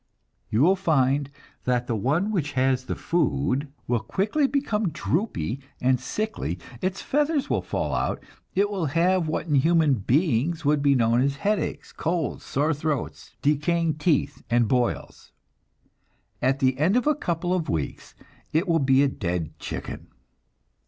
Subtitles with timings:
[0.49, 1.29] You will find
[1.65, 7.51] that the one which has the food will quickly become droopy and sickly; its feathers
[7.51, 8.19] will fall out,
[8.55, 13.35] it will have what in human beings would be known as headaches, colds, sore throats,
[13.43, 15.33] decaying teeth and boils.
[16.41, 18.15] At the end of a couple of weeks
[18.51, 20.07] it will be a dead chicken.